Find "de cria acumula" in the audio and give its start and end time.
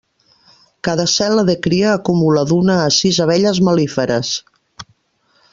1.49-2.45